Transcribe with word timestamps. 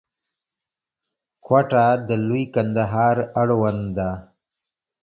کوټه 1.45 1.85
د 2.07 2.09
لوی 2.27 2.43
کندهار 2.53 3.17
اړوند 3.41 3.83
ده. 3.97 4.09